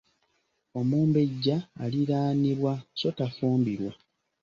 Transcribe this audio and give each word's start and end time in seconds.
Omumbejja 0.79 1.55
Aliraanibwa 1.83 2.73
so 2.99 3.09
tafumbirwa. 3.17 3.93